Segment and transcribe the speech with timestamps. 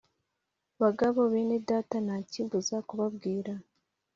[0.81, 3.53] Bagabo bene data nta kimbuza kubabwira